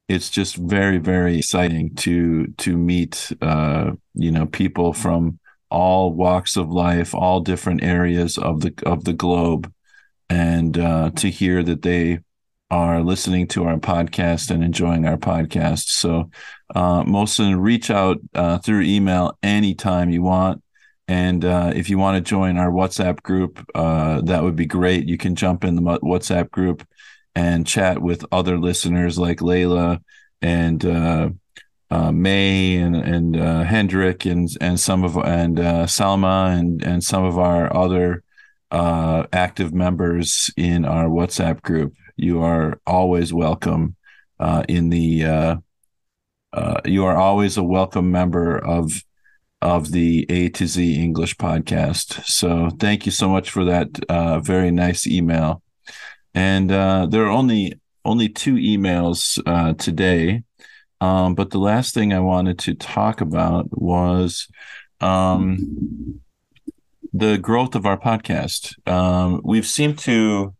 it's 0.10 0.30
just 0.30 0.56
very 0.58 0.98
very 0.98 1.38
exciting 1.38 1.96
to 1.96 2.48
to 2.58 2.78
meet 2.78 3.32
uh, 3.42 3.92
you 4.16 4.32
know 4.32 4.48
people 4.48 4.94
from 4.94 5.40
all 5.72 6.12
walks 6.14 6.58
of 6.58 6.70
life, 6.72 7.14
all 7.16 7.42
different 7.42 7.84
areas 7.84 8.38
of 8.38 8.62
the 8.62 8.74
of 8.86 9.06
the 9.06 9.14
globe, 9.14 9.72
and 10.30 10.78
uh, 10.78 11.12
to 11.12 11.30
hear 11.30 11.64
that 11.64 11.84
they 11.84 12.20
are 12.72 13.02
listening 13.02 13.48
to 13.48 13.66
our 13.66 13.78
podcast 13.78 14.52
and 14.52 14.64
enjoying 14.64 15.06
our 15.08 15.18
podcast. 15.18 15.86
So, 15.90 16.30
uh, 16.76 17.04
Mohsen, 17.04 17.60
reach 17.60 17.90
out 17.90 18.18
uh, 18.36 18.60
through 18.60 18.82
email 18.82 19.38
anytime 19.42 20.10
you 20.12 20.22
want. 20.22 20.62
And 21.08 21.44
uh, 21.44 21.72
if 21.76 21.90
you 21.90 21.98
want 21.98 22.24
to 22.24 22.30
join 22.30 22.58
our 22.58 22.70
WhatsApp 22.70 23.24
group, 23.24 23.68
uh, 23.74 24.22
that 24.22 24.44
would 24.44 24.56
be 24.56 24.68
great. 24.68 25.08
You 25.08 25.18
can 25.18 25.36
jump 25.36 25.64
in 25.64 25.76
the 25.76 25.82
WhatsApp 25.82 26.52
group 26.52 26.86
and 27.40 27.66
chat 27.66 28.02
with 28.02 28.26
other 28.34 28.58
listeners 28.58 29.18
like 29.18 29.40
Layla 29.40 30.04
and 30.42 30.86
uh, 30.86 31.30
uh, 31.90 32.12
May 32.12 32.76
and 32.76 32.98
and 32.98 33.40
uh, 33.40 33.64
Hendrik 33.64 34.26
and 34.26 34.50
and 34.60 34.78
some 34.78 35.06
of 35.06 35.16
and 35.16 35.58
uh, 35.58 35.86
Salma 35.86 36.60
and 36.60 36.84
and 36.84 37.02
some 37.02 37.24
of 37.24 37.40
our 37.40 37.74
other 37.74 38.24
uh, 38.72 39.26
active 39.32 39.74
members 39.74 40.52
in 40.58 40.84
our 40.84 41.06
WhatsApp 41.06 41.62
group. 41.62 41.94
You 42.18 42.42
are 42.42 42.82
always 42.86 43.32
welcome 43.34 43.96
uh, 44.38 44.66
in 44.68 44.90
the. 44.90 45.62
You 46.86 47.06
are 47.06 47.16
always 47.16 47.56
a 47.56 47.64
welcome 47.64 48.12
member 48.12 48.58
of 48.58 49.02
of 49.62 49.92
the 49.92 50.26
A 50.30 50.50
to 50.50 50.68
Z 50.68 51.02
English 51.02 51.38
podcast. 51.38 52.26
So 52.26 52.70
thank 52.82 53.06
you 53.06 53.14
so 53.14 53.30
much 53.30 53.50
for 53.50 53.64
that 53.64 53.88
very 54.44 54.72
nice 54.72 55.08
email. 55.08 55.64
And 56.34 56.70
there 56.70 57.26
are 57.26 57.30
only 57.30 57.80
only 58.06 58.30
two 58.30 58.56
emails 58.56 59.78
today. 59.78 60.44
Um, 61.02 61.36
but 61.36 61.52
the 61.52 61.60
last 61.60 61.94
thing 61.94 62.12
I 62.14 62.20
wanted 62.20 62.60
to 62.60 62.74
talk 62.74 63.22
about 63.22 63.68
was 63.72 64.48
um, 65.02 66.20
the 67.14 67.38
growth 67.38 67.76
of 67.76 67.86
our 67.86 67.98
podcast. 67.98 68.76
Um, 68.88 69.42
we've 69.44 69.66
seemed 69.66 70.00
to 70.00 70.54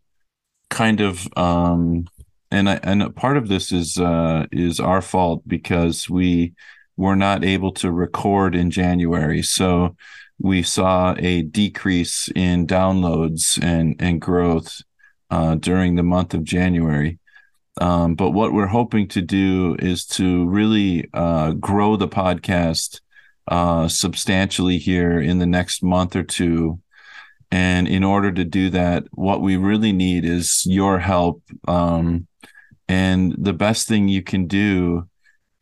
kind 0.70 1.00
of, 1.00 1.28
um, 1.36 2.06
and 2.50 2.68
I, 2.68 2.80
and 2.82 3.14
part 3.14 3.36
of 3.36 3.48
this 3.48 3.70
is 3.70 3.98
uh, 3.98 4.46
is 4.50 4.80
our 4.80 5.02
fault 5.02 5.42
because 5.46 6.08
we 6.08 6.54
were 6.96 7.16
not 7.16 7.44
able 7.44 7.72
to 7.72 7.92
record 7.92 8.54
in 8.54 8.70
January, 8.70 9.42
so 9.42 9.96
we 10.38 10.62
saw 10.62 11.14
a 11.18 11.42
decrease 11.42 12.28
in 12.34 12.66
downloads 12.66 13.62
and 13.62 13.94
and 14.00 14.20
growth 14.20 14.82
uh, 15.30 15.54
during 15.56 15.94
the 15.94 16.02
month 16.02 16.34
of 16.34 16.44
January. 16.44 17.18
Um, 17.80 18.14
but 18.14 18.30
what 18.30 18.52
we're 18.52 18.66
hoping 18.66 19.08
to 19.08 19.22
do 19.22 19.76
is 19.78 20.04
to 20.06 20.48
really 20.48 21.08
uh, 21.14 21.52
grow 21.52 21.96
the 21.96 22.08
podcast 22.08 23.00
uh, 23.48 23.88
substantially 23.88 24.78
here 24.78 25.20
in 25.20 25.38
the 25.38 25.46
next 25.46 25.82
month 25.82 26.14
or 26.14 26.22
two. 26.22 26.80
And 27.50 27.88
in 27.88 28.04
order 28.04 28.30
to 28.30 28.44
do 28.44 28.70
that, 28.70 29.04
what 29.12 29.40
we 29.40 29.56
really 29.56 29.92
need 29.92 30.24
is 30.24 30.64
your 30.66 30.98
help. 30.98 31.42
Um, 31.66 32.26
and 32.88 33.34
the 33.38 33.52
best 33.52 33.88
thing 33.88 34.08
you 34.08 34.22
can 34.22 34.46
do 34.46 35.08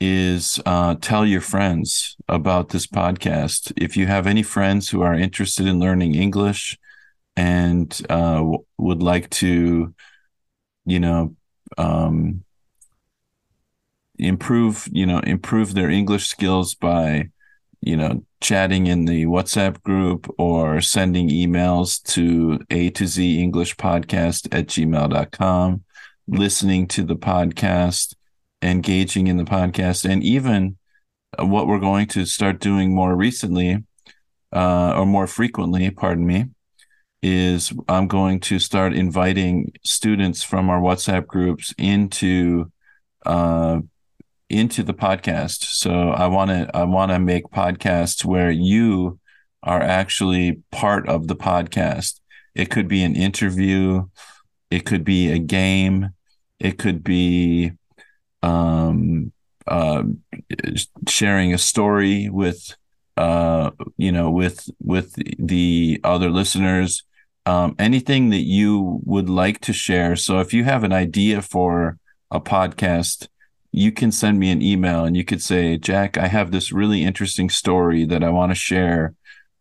is 0.00 0.60
uh, 0.64 0.94
tell 1.00 1.26
your 1.26 1.40
friends 1.40 2.16
about 2.28 2.68
this 2.68 2.86
podcast. 2.86 3.72
If 3.76 3.96
you 3.96 4.06
have 4.06 4.26
any 4.26 4.42
friends 4.42 4.90
who 4.90 5.02
are 5.02 5.14
interested 5.14 5.66
in 5.66 5.80
learning 5.80 6.14
English 6.14 6.78
and 7.38 8.00
uh, 8.10 8.38
w- 8.38 8.64
would 8.78 9.00
like 9.00 9.30
to, 9.30 9.94
you 10.86 10.98
know, 10.98 11.36
um, 11.76 12.44
improve 14.18 14.88
you 14.90 15.06
know 15.06 15.20
improve 15.20 15.74
their 15.74 15.88
english 15.88 16.26
skills 16.26 16.74
by 16.74 17.30
you 17.80 17.96
know 17.96 18.24
chatting 18.40 18.88
in 18.88 19.04
the 19.04 19.26
whatsapp 19.26 19.80
group 19.84 20.28
or 20.38 20.80
sending 20.80 21.28
emails 21.28 22.02
to 22.02 22.58
a 22.70 22.90
to 22.90 23.06
z 23.06 23.40
english 23.40 23.76
podcast 23.76 24.48
at 24.50 24.66
gmail.com 24.66 25.84
listening 26.26 26.88
to 26.88 27.04
the 27.04 27.14
podcast 27.14 28.16
engaging 28.60 29.28
in 29.28 29.36
the 29.36 29.44
podcast 29.44 30.04
and 30.04 30.24
even 30.24 30.76
what 31.38 31.68
we're 31.68 31.78
going 31.78 32.08
to 32.08 32.26
start 32.26 32.58
doing 32.58 32.92
more 32.92 33.14
recently 33.14 33.84
uh, 34.52 34.94
or 34.96 35.06
more 35.06 35.28
frequently 35.28 35.88
pardon 35.90 36.26
me 36.26 36.46
is 37.22 37.72
I'm 37.88 38.06
going 38.06 38.40
to 38.40 38.58
start 38.58 38.92
inviting 38.94 39.72
students 39.84 40.42
from 40.42 40.70
our 40.70 40.80
WhatsApp 40.80 41.26
groups 41.26 41.74
into 41.76 42.70
uh, 43.26 43.80
into 44.48 44.82
the 44.82 44.94
podcast. 44.94 45.64
So 45.64 46.10
I 46.10 46.26
want 46.26 46.50
to 46.50 46.70
I 46.74 46.84
want 46.84 47.12
to 47.12 47.18
make 47.18 47.44
podcasts 47.44 48.24
where 48.24 48.50
you 48.50 49.18
are 49.62 49.82
actually 49.82 50.62
part 50.70 51.08
of 51.08 51.26
the 51.26 51.36
podcast. 51.36 52.20
It 52.54 52.70
could 52.70 52.88
be 52.88 53.02
an 53.02 53.16
interview, 53.16 54.06
it 54.70 54.86
could 54.86 55.04
be 55.04 55.30
a 55.30 55.38
game, 55.38 56.10
it 56.58 56.78
could 56.78 57.02
be 57.02 57.72
um, 58.42 59.32
uh, 59.66 60.04
sharing 61.08 61.52
a 61.52 61.58
story 61.58 62.28
with 62.28 62.74
uh, 63.16 63.70
you 63.96 64.12
know 64.12 64.30
with 64.30 64.68
with 64.80 65.14
the 65.38 66.00
other 66.04 66.30
listeners 66.30 67.02
um, 67.48 67.74
anything 67.78 68.28
that 68.28 68.44
you 68.44 69.00
would 69.04 69.30
like 69.30 69.58
to 69.62 69.72
share. 69.72 70.16
So 70.16 70.38
if 70.40 70.52
you 70.52 70.64
have 70.64 70.84
an 70.84 70.92
idea 70.92 71.40
for 71.40 71.96
a 72.30 72.40
podcast, 72.40 73.28
you 73.72 73.90
can 73.90 74.12
send 74.12 74.38
me 74.38 74.50
an 74.50 74.60
email 74.60 75.06
and 75.06 75.16
you 75.16 75.24
could 75.24 75.42
say, 75.42 75.78
Jack, 75.78 76.18
I 76.18 76.26
have 76.26 76.50
this 76.50 76.72
really 76.72 77.02
interesting 77.02 77.48
story 77.48 78.04
that 78.04 78.22
I 78.22 78.28
want 78.28 78.50
to 78.50 78.54
share 78.54 79.14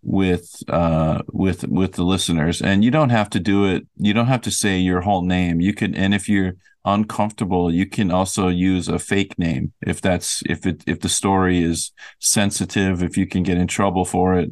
with 0.03 0.63
uh 0.67 1.21
with 1.31 1.65
with 1.67 1.93
the 1.93 2.03
listeners. 2.03 2.61
And 2.61 2.83
you 2.83 2.91
don't 2.91 3.09
have 3.19 3.29
to 3.31 3.39
do 3.39 3.65
it. 3.65 3.87
You 3.95 4.13
don't 4.13 4.27
have 4.27 4.41
to 4.41 4.51
say 4.51 4.77
your 4.77 5.01
whole 5.01 5.23
name. 5.23 5.61
You 5.61 5.73
can 5.73 5.95
and 5.95 6.13
if 6.13 6.27
you're 6.27 6.55
uncomfortable 6.85 7.73
you 7.73 7.85
can 7.85 8.11
also 8.11 8.47
use 8.47 8.87
a 8.87 8.97
fake 8.97 9.37
name 9.37 9.73
if 9.85 9.99
that's 9.99 10.41
if 10.45 10.65
it 10.65 10.81
if 10.87 11.01
the 11.01 11.09
story 11.09 11.61
is 11.61 11.91
sensitive 12.19 13.03
if 13.03 13.17
you 13.17 13.27
can 13.27 13.43
get 13.43 13.57
in 13.57 13.67
trouble 13.67 14.03
for 14.03 14.35
it. 14.35 14.51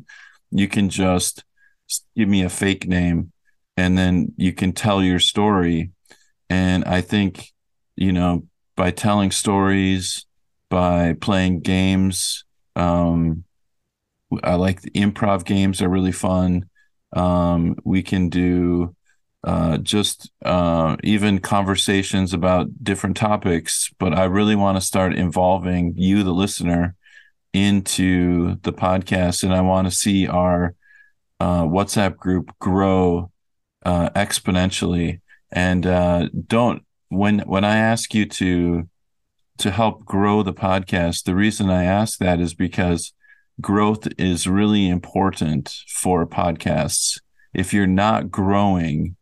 You 0.51 0.67
can 0.69 0.89
just 0.89 1.43
give 2.15 2.27
me 2.29 2.43
a 2.43 2.49
fake 2.49 2.87
name 2.87 3.31
and 3.77 3.97
then 3.97 4.33
you 4.37 4.53
can 4.53 4.71
tell 4.71 5.03
your 5.03 5.19
story. 5.19 5.91
And 6.49 6.85
i 6.85 7.01
think 7.01 7.51
you 7.95 8.11
know 8.11 8.43
by 8.75 8.91
telling 8.91 9.31
stories 9.31 10.25
by 10.69 11.15
playing 11.19 11.61
games 11.61 12.43
um 12.75 13.43
i 14.43 14.55
like 14.55 14.81
the 14.81 14.91
improv 14.91 15.45
games 15.45 15.81
are 15.81 15.89
really 15.89 16.11
fun. 16.11 16.69
Um 17.13 17.75
we 17.83 18.03
can 18.03 18.29
do 18.29 18.95
uh, 19.45 19.77
just 19.77 20.31
uh, 20.43 20.97
even 21.03 21.37
conversations 21.37 22.33
about 22.33 22.67
different 22.83 23.15
topics, 23.15 23.93
but 23.99 24.11
I 24.11 24.23
really 24.23 24.55
want 24.55 24.75
to 24.75 24.81
start 24.81 25.13
involving 25.13 25.93
you, 25.95 26.23
the 26.23 26.33
listener, 26.33 26.95
into 27.53 28.55
the 28.63 28.73
podcast, 28.73 29.43
and 29.43 29.53
I 29.53 29.61
want 29.61 29.85
to 29.85 29.91
see 29.91 30.27
our 30.27 30.73
uh, 31.39 31.63
WhatsApp 31.63 32.17
group 32.17 32.51
grow 32.59 33.31
uh, 33.85 34.09
exponentially. 34.11 35.21
And 35.51 35.85
uh, 35.85 36.29
don't 36.47 36.83
when 37.09 37.39
when 37.39 37.63
I 37.63 37.77
ask 37.77 38.13
you 38.13 38.25
to 38.25 38.89
to 39.57 39.71
help 39.71 40.05
grow 40.05 40.43
the 40.43 40.53
podcast, 40.53 41.23
the 41.23 41.35
reason 41.35 41.69
I 41.69 41.85
ask 41.85 42.19
that 42.19 42.39
is 42.39 42.53
because 42.53 43.13
growth 43.61 44.07
is 44.17 44.47
really 44.47 44.89
important 44.89 45.73
for 45.87 46.25
podcasts. 46.25 47.21
If 47.53 47.73
you're 47.73 47.87
not 47.87 48.29
growing, 48.29 49.15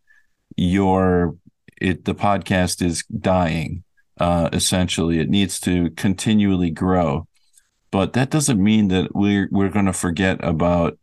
your 0.55 1.35
it 1.79 2.05
the 2.05 2.15
podcast 2.15 2.81
is 2.81 3.03
dying. 3.05 3.83
Uh, 4.19 4.49
essentially, 4.53 5.19
it 5.19 5.29
needs 5.29 5.59
to 5.59 5.89
continually 5.91 6.69
grow, 6.69 7.27
but 7.91 8.13
that 8.13 8.29
doesn't 8.29 8.63
mean 8.63 8.87
that 8.87 9.15
we're 9.15 9.49
we're 9.51 9.69
going 9.69 9.85
to 9.87 9.93
forget 9.93 10.43
about 10.43 10.97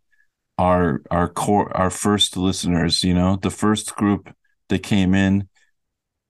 our 0.60 1.02
our 1.10 1.28
core 1.28 1.74
our 1.76 1.90
first 1.90 2.36
listeners 2.36 3.02
you 3.02 3.14
know 3.14 3.36
the 3.36 3.50
first 3.50 3.94
group 3.96 4.34
that 4.68 4.82
came 4.82 5.14
in 5.14 5.48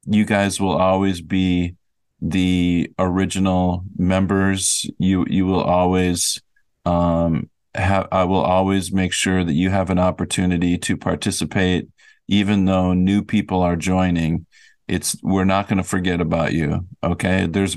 you 0.07 0.25
guys 0.25 0.61
will 0.61 0.77
always 0.77 1.21
be 1.21 1.75
the 2.21 2.93
original 2.99 3.85
members. 3.97 4.89
You 4.99 5.25
you 5.29 5.47
will 5.47 5.63
always 5.63 6.41
um 6.85 7.49
have 7.75 8.09
I 8.13 8.25
will 8.25 8.41
always 8.41 8.93
make 8.93 9.13
sure 9.13 9.45
that 9.45 9.53
you 9.53 9.71
have 9.71 9.91
an 9.91 9.99
opportunity 9.99 10.77
to 10.79 10.97
participate 10.97 11.89
even 12.29 12.65
though 12.65 12.93
new 12.93 13.23
people 13.23 13.63
are 13.63 13.77
joining. 13.77 14.47
It's 14.89 15.17
we're 15.23 15.45
not 15.45 15.69
going 15.69 15.79
to 15.79 15.85
forget 15.85 16.21
about 16.21 16.53
you 16.53 16.87
okay? 17.03 17.47
There's 17.47 17.77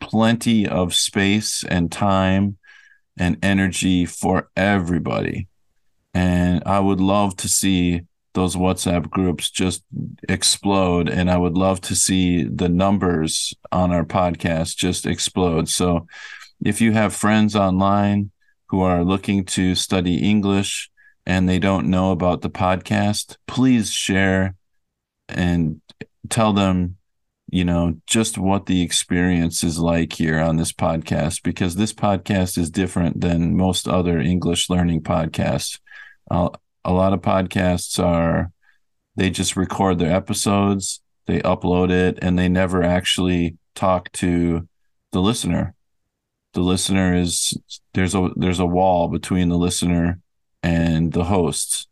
plenty 0.00 0.68
of 0.68 0.94
space 0.94 1.64
and 1.64 1.90
time 1.90 2.58
and 3.18 3.38
energy 3.42 4.04
for 4.04 4.50
everybody 4.56 5.48
And 6.14 6.62
I 6.66 6.80
would 6.80 7.00
love 7.00 7.36
to 7.36 7.48
see 7.48 8.02
those 8.34 8.56
WhatsApp 8.56 9.10
groups 9.10 9.50
just 9.50 9.84
explode. 10.28 11.08
And 11.08 11.30
I 11.30 11.36
would 11.36 11.54
love 11.54 11.80
to 11.82 11.96
see 11.96 12.44
the 12.44 12.68
numbers 12.68 13.54
on 13.72 13.92
our 13.92 14.04
podcast 14.04 14.76
just 14.76 15.06
explode. 15.06 15.68
So 15.68 16.06
if 16.64 16.80
you 16.80 16.92
have 16.92 17.14
friends 17.14 17.56
online 17.56 18.30
who 18.68 18.82
are 18.82 19.04
looking 19.04 19.44
to 19.44 19.74
study 19.74 20.16
English 20.16 20.90
and 21.26 21.48
they 21.48 21.58
don't 21.58 21.90
know 21.90 22.12
about 22.12 22.42
the 22.42 22.50
podcast, 22.50 23.36
please 23.46 23.90
share 23.90 24.54
and 25.28 25.80
tell 26.28 26.52
them 26.52 26.96
you 27.50 27.64
know 27.64 27.94
just 28.06 28.38
what 28.38 28.66
the 28.66 28.82
experience 28.82 29.64
is 29.64 29.78
like 29.78 30.12
here 30.12 30.38
on 30.40 30.56
this 30.56 30.72
podcast 30.72 31.42
because 31.42 31.76
this 31.76 31.92
podcast 31.92 32.56
is 32.56 32.70
different 32.70 33.20
than 33.20 33.56
most 33.56 33.88
other 33.88 34.18
english 34.20 34.70
learning 34.70 35.02
podcasts. 35.02 35.78
Uh, 36.30 36.48
a 36.84 36.92
lot 36.92 37.12
of 37.12 37.20
podcasts 37.20 38.02
are 38.02 38.52
they 39.16 39.30
just 39.30 39.56
record 39.56 39.98
their 39.98 40.14
episodes 40.14 41.00
they 41.30 41.38
upload 41.42 41.92
it 41.92 42.18
and 42.22 42.36
they 42.36 42.48
never 42.48 42.82
actually 42.82 43.56
talk 43.76 44.10
to 44.10 44.66
the 45.12 45.20
listener. 45.20 45.74
The 46.54 46.60
listener 46.60 47.14
is 47.14 47.56
there's 47.94 48.16
a 48.16 48.30
there's 48.34 48.58
a 48.58 48.66
wall 48.66 49.06
between 49.06 49.48
the 49.48 49.56
listener 49.56 50.18
and 50.64 51.12
the 51.12 51.24
hosts 51.24 51.86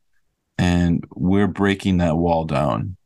and 0.59 1.05
we're 1.15 1.47
breaking 1.47 1.99
that 1.99 2.17
wall 2.17 2.45
down 2.45 2.97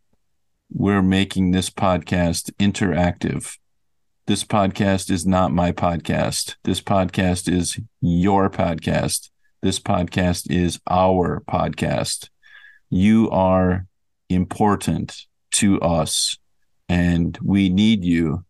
we're 0.75 1.03
making 1.03 1.51
this 1.51 1.71
podcast 1.71 2.51
interactive 2.59 3.57
this 4.27 4.45
podcast 4.45 5.11
is 5.11 5.27
not 5.27 5.53
my 5.53 5.73
podcast 5.73 6.57
this 6.65 6.81
podcast 6.81 7.53
is 7.53 7.79
your 8.01 8.49
podcast 8.49 9.31
this 9.63 9.79
podcast 9.79 10.51
is 10.51 10.81
our 10.91 11.41
podcast. 11.49 12.29
You 12.91 13.31
are 13.31 13.87
important 14.29 15.27
to 15.53 15.81
us, 15.81 16.37
and 16.89 17.39
we 17.41 17.69
need 17.69 18.05
you 18.05 18.45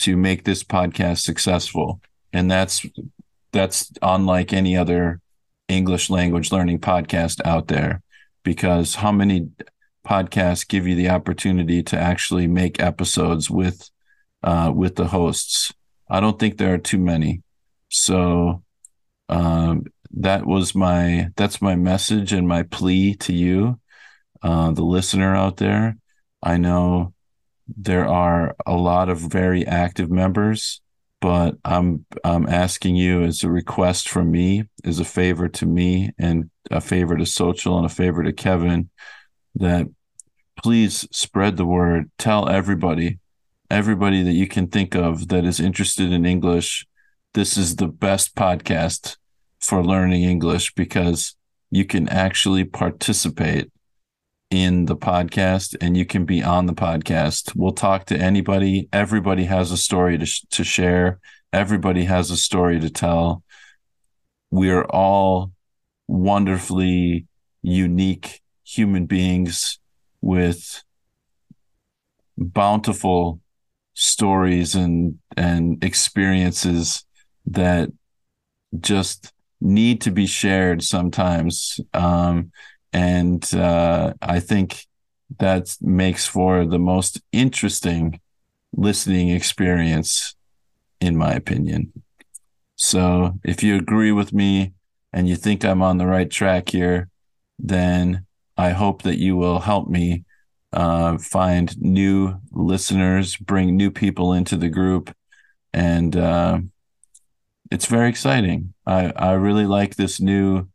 to 0.00 0.18
make 0.18 0.44
this 0.44 0.62
podcast 0.62 1.20
successful. 1.20 2.02
And 2.30 2.50
that's 2.50 2.84
that's 3.52 3.90
unlike 4.02 4.52
any 4.52 4.76
other 4.76 5.22
English 5.66 6.10
language 6.10 6.52
learning 6.52 6.80
podcast 6.80 7.40
out 7.46 7.68
there 7.68 8.02
because 8.42 8.96
how 8.96 9.12
many 9.12 9.48
podcasts 10.08 10.66
give 10.66 10.86
you 10.86 10.94
the 10.94 11.10
opportunity 11.10 11.82
to 11.82 11.98
actually 11.98 12.46
make 12.46 12.80
episodes 12.80 13.50
with 13.50 13.90
uh, 14.42 14.72
with 14.74 14.96
the 14.96 15.08
hosts? 15.08 15.74
I 16.08 16.20
don't 16.20 16.38
think 16.38 16.56
there 16.56 16.74
are 16.74 16.78
too 16.78 16.98
many. 16.98 17.42
So 17.90 18.62
um, 19.28 19.84
that 20.12 20.46
was 20.46 20.74
my 20.74 21.28
that's 21.36 21.60
my 21.60 21.76
message 21.76 22.32
and 22.32 22.48
my 22.48 22.62
plea 22.62 23.14
to 23.16 23.32
you, 23.32 23.80
uh, 24.42 24.70
the 24.72 24.84
listener 24.84 25.34
out 25.34 25.58
there. 25.58 25.96
I 26.42 26.56
know 26.56 27.12
there 27.76 28.06
are 28.06 28.56
a 28.66 28.74
lot 28.74 29.08
of 29.10 29.18
very 29.18 29.66
active 29.66 30.10
members, 30.10 30.80
but 31.20 31.56
I'm 31.64 32.06
I'm 32.24 32.48
asking 32.48 32.96
you 32.96 33.24
as 33.24 33.42
a 33.42 33.50
request 33.50 34.08
from 34.08 34.30
me, 34.30 34.64
as 34.84 35.00
a 35.00 35.04
favor 35.04 35.48
to 35.48 35.66
me, 35.66 36.12
and 36.18 36.50
a 36.70 36.80
favor 36.80 37.16
to 37.16 37.26
Social 37.26 37.76
and 37.76 37.86
a 37.86 37.90
favor 37.90 38.22
to 38.22 38.32
Kevin, 38.32 38.88
that 39.56 39.86
please 40.58 41.06
spread 41.12 41.56
the 41.56 41.64
word. 41.64 42.10
Tell 42.18 42.48
everybody, 42.48 43.18
everybody 43.70 44.22
that 44.22 44.32
you 44.32 44.46
can 44.46 44.68
think 44.68 44.94
of 44.94 45.28
that 45.28 45.44
is 45.44 45.60
interested 45.60 46.12
in 46.12 46.26
English. 46.26 46.86
This 47.34 47.56
is 47.56 47.76
the 47.76 47.86
best 47.86 48.34
podcast 48.34 49.16
for 49.60 49.84
learning 49.84 50.24
English 50.24 50.74
because 50.74 51.36
you 51.70 51.84
can 51.84 52.08
actually 52.08 52.64
participate 52.64 53.70
in 54.50 54.86
the 54.86 54.96
podcast 54.96 55.76
and 55.80 55.96
you 55.96 56.04
can 56.04 56.24
be 56.24 56.42
on 56.42 56.66
the 56.66 56.72
podcast. 56.72 57.54
We'll 57.54 57.72
talk 57.72 58.06
to 58.06 58.16
anybody. 58.16 58.88
Everybody 58.92 59.44
has 59.44 59.70
a 59.70 59.76
story 59.76 60.18
to, 60.18 60.26
sh- 60.26 60.44
to 60.50 60.64
share, 60.64 61.20
everybody 61.52 62.04
has 62.04 62.30
a 62.30 62.36
story 62.36 62.80
to 62.80 62.90
tell. 62.90 63.42
We 64.50 64.70
are 64.70 64.86
all 64.86 65.52
wonderfully 66.08 67.26
unique 67.62 68.40
human 68.64 69.04
beings 69.06 69.78
with 70.20 70.82
bountiful 72.36 73.40
stories 73.94 74.74
and 74.74 75.18
and 75.36 75.82
experiences 75.82 77.04
that 77.46 77.90
just 78.78 79.32
need 79.60 80.00
to 80.02 80.10
be 80.10 80.26
shared 80.26 80.82
sometimes. 80.82 81.80
Um, 81.94 82.52
and 82.92 83.42
uh, 83.54 84.14
I 84.22 84.40
think 84.40 84.86
that 85.38 85.76
makes 85.80 86.26
for 86.26 86.64
the 86.64 86.78
most 86.78 87.20
interesting 87.32 88.20
listening 88.72 89.30
experience, 89.30 90.34
in 91.00 91.16
my 91.16 91.32
opinion. 91.32 91.92
So 92.76 93.38
if 93.44 93.62
you 93.62 93.76
agree 93.76 94.12
with 94.12 94.32
me 94.32 94.72
and 95.12 95.28
you 95.28 95.36
think 95.36 95.64
I'm 95.64 95.82
on 95.82 95.98
the 95.98 96.06
right 96.06 96.30
track 96.30 96.68
here, 96.68 97.08
then 97.58 98.26
I 98.58 98.70
hope 98.70 99.02
that 99.02 99.18
you 99.18 99.36
will 99.36 99.60
help 99.60 99.88
me 99.88 100.24
uh, 100.72 101.16
find 101.18 101.80
new 101.80 102.34
listeners, 102.50 103.36
bring 103.36 103.76
new 103.76 103.90
people 103.90 104.32
into 104.32 104.56
the 104.56 104.68
group, 104.68 105.14
and 105.72 106.16
uh, 106.16 106.58
it's 107.70 107.86
very 107.86 108.08
exciting. 108.08 108.74
I 108.84 109.12
I 109.16 109.32
really 109.32 109.64
like 109.66 109.94
this 109.94 110.20
new, 110.20 110.68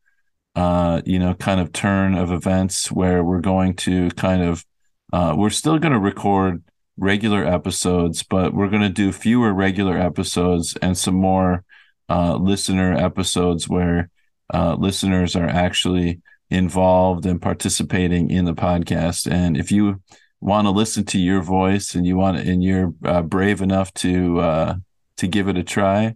uh, 0.55 1.01
you 1.05 1.19
know, 1.19 1.33
kind 1.33 1.59
of 1.59 1.73
turn 1.73 2.15
of 2.15 2.31
events 2.31 2.91
where 2.91 3.23
we're 3.23 3.41
going 3.41 3.75
to 3.75 4.09
kind 4.11 4.41
of, 4.41 4.65
uh, 5.11 5.35
we're 5.37 5.49
still 5.49 5.77
going 5.77 5.93
to 5.93 5.99
record 5.99 6.63
regular 6.97 7.45
episodes, 7.45 8.23
but 8.23 8.53
we're 8.53 8.69
going 8.69 8.81
to 8.81 8.89
do 8.89 9.11
fewer 9.11 9.53
regular 9.53 9.97
episodes 9.97 10.77
and 10.81 10.97
some 10.97 11.15
more 11.15 11.63
uh, 12.09 12.35
listener 12.35 12.93
episodes 12.93 13.67
where 13.67 14.09
uh, 14.53 14.75
listeners 14.75 15.35
are 15.35 15.49
actually 15.49 16.21
involved 16.53 17.25
and 17.25 17.41
participating 17.41 18.29
in 18.29 18.45
the 18.45 18.53
podcast. 18.53 19.29
And 19.29 19.57
if 19.57 19.71
you 19.71 20.01
want 20.39 20.65
to 20.67 20.71
listen 20.71 21.03
to 21.05 21.19
your 21.19 21.41
voice 21.41 21.95
and 21.95 22.05
you 22.05 22.15
want 22.17 22.37
and 22.37 22.63
you're 22.63 22.93
uh, 23.03 23.21
brave 23.21 23.61
enough 23.61 23.93
to 23.95 24.39
uh, 24.39 24.75
to 25.17 25.27
give 25.27 25.47
it 25.47 25.57
a 25.57 25.63
try, 25.63 26.15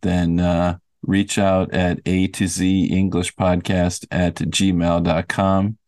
then 0.00 0.40
uh, 0.40 0.78
reach 1.02 1.38
out 1.38 1.72
at 1.74 2.00
A 2.06 2.28
to 2.28 2.46
Z 2.46 2.86
English 2.86 3.34
podcast 3.36 4.06
at 4.10 4.36
gmail.com 4.36 5.78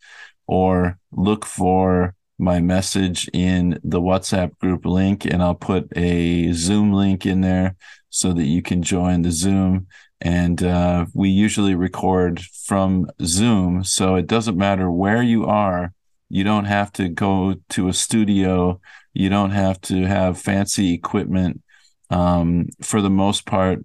or 0.46 0.98
look 1.12 1.44
for 1.44 2.14
my 2.38 2.60
message 2.60 3.28
in 3.32 3.80
the 3.82 4.00
WhatsApp 4.00 4.58
group 4.58 4.84
link, 4.84 5.24
and 5.24 5.42
I'll 5.42 5.54
put 5.54 5.88
a 5.96 6.52
Zoom 6.52 6.92
link 6.92 7.24
in 7.24 7.40
there 7.40 7.76
so 8.10 8.32
that 8.32 8.44
you 8.44 8.62
can 8.62 8.82
join 8.82 9.22
the 9.22 9.30
Zoom. 9.30 9.86
And 10.20 10.62
uh, 10.62 11.06
we 11.12 11.28
usually 11.28 11.74
record 11.74 12.40
from 12.40 13.10
Zoom, 13.22 13.84
so 13.84 14.14
it 14.14 14.26
doesn't 14.26 14.56
matter 14.56 14.90
where 14.90 15.22
you 15.22 15.44
are. 15.44 15.92
You 16.28 16.42
don't 16.42 16.64
have 16.64 16.90
to 16.92 17.08
go 17.08 17.54
to 17.70 17.88
a 17.88 17.92
studio. 17.92 18.80
You 19.12 19.28
don't 19.28 19.50
have 19.50 19.80
to 19.82 20.06
have 20.06 20.40
fancy 20.40 20.94
equipment. 20.94 21.62
Um, 22.10 22.68
for 22.82 23.02
the 23.02 23.10
most 23.10 23.46
part, 23.46 23.80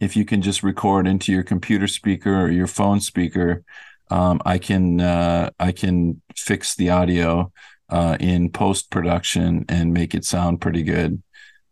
if 0.00 0.16
you 0.16 0.24
can 0.24 0.42
just 0.42 0.62
record 0.62 1.06
into 1.06 1.32
your 1.32 1.42
computer 1.42 1.86
speaker 1.86 2.42
or 2.42 2.50
your 2.50 2.66
phone 2.66 3.00
speaker, 3.00 3.62
um, 4.10 4.40
I 4.44 4.58
can 4.58 5.00
uh, 5.00 5.50
I 5.58 5.72
can 5.72 6.22
fix 6.36 6.74
the 6.74 6.90
audio 6.90 7.52
uh, 7.88 8.16
in 8.20 8.50
post 8.50 8.90
production 8.90 9.64
and 9.68 9.92
make 9.92 10.14
it 10.14 10.24
sound 10.24 10.60
pretty 10.60 10.82
good. 10.82 11.22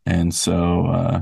And 0.06 0.34
so 0.34 0.86
uh, 0.86 1.20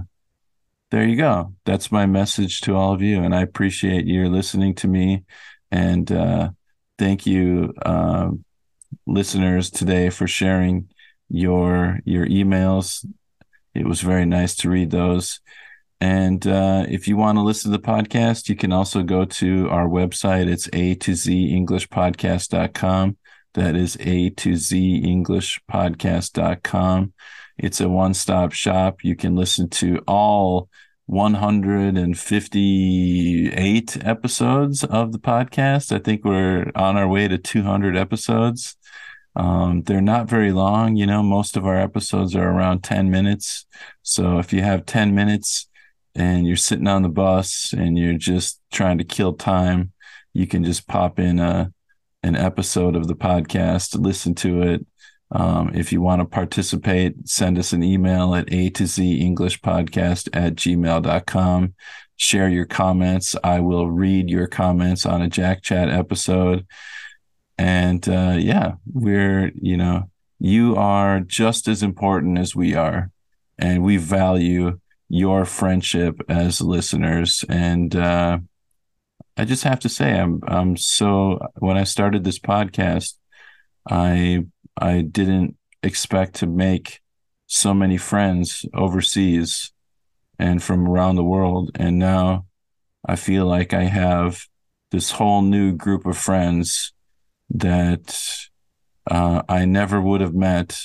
there 0.93 1.09
you 1.09 1.17
go. 1.17 1.55
That's 1.65 1.91
my 1.91 2.05
message 2.05 2.61
to 2.61 2.77
all 2.77 2.93
of 2.93 3.01
you, 3.01 3.23
and 3.23 3.35
I 3.35 3.41
appreciate 3.41 4.07
your 4.07 4.29
listening 4.29 4.75
to 4.77 4.89
me. 4.89 5.25
And 5.71 6.13
uh, 6.13 6.51
thank 6.99 7.27
you, 7.27 7.73
uh, 7.81 8.29
listeners, 9.07 9.71
today 9.71 10.11
for 10.11 10.29
sharing 10.29 10.91
your 11.31 11.99
your 12.05 12.27
emails. 12.27 13.07
It 13.75 13.87
was 13.87 14.03
very 14.03 14.27
nice 14.27 14.55
to 14.57 14.69
read 14.69 14.91
those. 14.91 15.41
And 16.03 16.47
uh, 16.47 16.85
if 16.87 17.09
you 17.09 17.17
want 17.17 17.39
to 17.39 17.43
listen 17.43 17.73
to 17.73 17.79
the 17.79 17.83
podcast, 17.83 18.51
you 18.51 18.55
can 18.55 18.71
also 18.71 19.03
go 19.03 19.25
to 19.25 19.71
our 19.71 19.89
website. 19.89 20.47
It's 20.47 20.69
a 20.75 20.95
to 20.97 21.15
z 21.15 21.57
English 21.57 21.89
podcast.com. 21.89 23.17
That 23.55 23.77
is 23.77 23.97
a 23.99 24.29
to 24.29 24.57
z 24.57 24.97
English 24.99 25.59
podcast.com. 25.71 27.15
It's 27.63 27.81
a 27.81 27.89
one 27.89 28.13
stop 28.13 28.53
shop. 28.53 29.03
You 29.03 29.17
can 29.17 29.35
listen 29.35 29.71
to 29.71 30.03
all 30.07 30.69
158 31.07 34.05
episodes 34.05 34.85
of 34.85 35.13
the 35.13 35.19
podcast. 35.19 35.91
I 35.93 35.99
think 35.99 36.23
we're 36.25 36.71
on 36.75 36.99
our 36.99 37.09
way 37.09 37.29
to 37.29 37.39
200 37.39 37.97
episodes. 37.97 38.77
Um, 39.35 39.85
they're 39.85 40.03
not 40.03 40.29
very 40.29 40.53
long. 40.53 40.97
You 40.97 41.07
know, 41.07 41.23
most 41.23 41.57
of 41.57 41.65
our 41.65 41.79
episodes 41.79 42.37
are 42.37 42.51
around 42.51 42.83
10 42.83 43.11
minutes. 43.11 43.65
So 44.03 44.39
if 44.39 44.53
you 44.53 44.61
have 44.63 44.85
10 44.85 45.15
minutes, 45.15 45.67
and 46.15 46.47
you're 46.47 46.57
sitting 46.57 46.89
on 46.89 47.01
the 47.01 47.09
bus 47.09 47.73
and 47.73 47.97
you're 47.97 48.19
just 48.19 48.61
trying 48.71 48.99
to 48.99 49.05
kill 49.05 49.33
time 49.33 49.93
you 50.33 50.47
can 50.47 50.65
just 50.65 50.87
pop 50.87 51.19
in 51.19 51.39
a 51.39 51.73
an 52.25 52.37
episode 52.37 52.95
of 52.95 53.09
the 53.09 53.17
podcast, 53.17 54.01
listen 54.01 54.33
to 54.33 54.63
it. 54.63 54.87
Um, 55.33 55.73
if 55.75 55.93
you 55.93 56.03
want 56.03 56.21
to 56.21 56.27
participate, 56.27 57.15
send 57.27 57.59
us 57.59 57.73
an 57.73 57.83
email 57.83 58.35
at 58.35 58.53
a 58.53 58.69
to 58.71 58.87
z 58.87 59.21
English 59.21 59.61
podcast 59.61 60.29
at 60.33 60.55
gmail.com. 60.57 61.75
Share 62.17 62.49
your 62.49 62.67
comments. 62.67 63.35
I 63.43 63.61
will 63.61 63.91
read 63.91 64.29
your 64.29 64.47
comments 64.47 65.07
on 65.07 65.23
a 65.23 65.29
Jack 65.29 65.63
Chat 65.63 65.89
episode. 65.89 66.67
And 67.57 68.07
uh, 68.09 68.37
yeah, 68.39 68.75
we're, 68.93 69.53
you 69.55 69.77
know, 69.77 70.11
you 70.39 70.77
are 70.77 71.21
just 71.21 71.67
as 71.67 71.83
important 71.83 72.39
as 72.39 72.55
we 72.55 72.75
are. 72.75 73.11
And 73.59 73.83
we 73.83 73.97
value 73.97 74.79
your 75.09 75.45
friendship 75.45 76.21
as 76.29 76.61
listeners. 76.61 77.45
And 77.49 77.95
uh, 77.97 78.39
I 79.37 79.45
just 79.45 79.65
have 79.65 79.81
to 79.81 79.89
say, 79.89 80.19
I'm 80.19 80.41
I'm 80.47 80.77
so 80.77 81.39
when 81.59 81.77
I 81.77 81.85
started 81.85 82.25
this 82.25 82.39
podcast, 82.39 83.15
I 83.89 84.47
I 84.77 85.03
didn't 85.03 85.57
expect 85.83 86.37
to 86.37 86.47
make 86.47 87.01
so 87.47 87.75
many 87.75 87.97
friends 87.99 88.65
overseas 88.75 89.73
and 90.39 90.63
from 90.63 90.89
around 90.89 91.17
the 91.17 91.25
world, 91.25 91.71
and 91.75 91.99
now 91.99 92.47
I 93.07 93.17
feel 93.17 93.47
like 93.47 93.75
I 93.75 93.85
have 93.85 94.47
this 94.91 95.11
whole 95.11 95.43
new 95.43 95.73
group 95.73 96.07
of 96.07 96.17
friends 96.17 96.93
that 97.51 98.17
uh, 99.11 99.43
I 99.49 99.65
never 99.65 100.01
would 100.01 100.21
have 100.21 100.35
met 100.35 100.81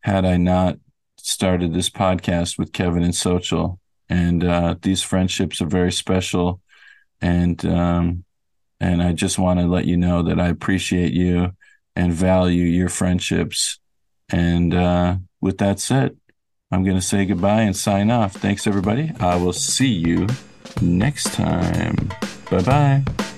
had 0.00 0.24
I 0.24 0.36
not 0.36 0.78
started 1.18 1.72
this 1.74 1.90
podcast 1.90 2.58
with 2.58 2.72
Kevin 2.72 3.02
and 3.02 3.14
Social. 3.14 3.80
And 4.08 4.44
uh, 4.44 4.76
these 4.80 5.02
friendships 5.02 5.60
are 5.60 5.66
very 5.66 5.90
special 5.90 6.60
and 7.20 7.64
um, 7.66 8.24
and 8.80 9.02
I 9.02 9.12
just 9.12 9.38
want 9.38 9.58
to 9.60 9.66
let 9.66 9.86
you 9.86 9.96
know 9.96 10.22
that 10.24 10.38
I 10.38 10.48
appreciate 10.48 11.12
you 11.12 11.52
and 11.96 12.12
value 12.12 12.64
your 12.64 12.88
friendships. 12.88 13.78
And 14.28 14.74
uh, 14.74 15.16
with 15.40 15.58
that 15.58 15.80
said, 15.80 16.16
I'm 16.70 16.84
going 16.84 16.96
to 16.96 17.02
say 17.02 17.24
goodbye 17.24 17.62
and 17.62 17.76
sign 17.76 18.10
off. 18.10 18.34
Thanks, 18.34 18.66
everybody. 18.66 19.12
I 19.20 19.36
will 19.36 19.52
see 19.52 19.88
you 19.88 20.26
next 20.80 21.32
time. 21.32 22.10
Bye 22.50 22.62
bye. 22.62 23.35